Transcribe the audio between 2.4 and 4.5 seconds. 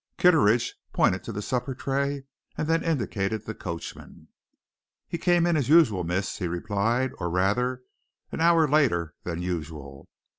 and then indicated the coachman.